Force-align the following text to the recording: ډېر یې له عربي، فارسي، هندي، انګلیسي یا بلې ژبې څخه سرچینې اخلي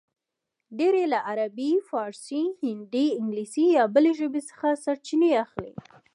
ډېر 0.77 0.93
یې 1.01 1.05
له 1.13 1.19
عربي، 1.29 1.71
فارسي، 1.89 2.43
هندي، 2.63 3.05
انګلیسي 3.19 3.65
یا 3.77 3.83
بلې 3.95 4.11
ژبې 4.19 4.41
څخه 4.49 4.67
سرچینې 4.83 5.29
اخلي 5.45 5.73